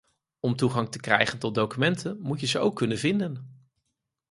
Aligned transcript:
Om 0.39 0.55
toegang 0.55 0.89
te 0.89 0.99
krijgen 0.99 1.39
tot 1.39 1.55
documenten 1.55 2.17
moet 2.21 2.39
je 2.39 2.45
ze 2.47 2.59
ook 2.59 2.75
kunnen 2.75 2.97
vinden. 2.97 3.65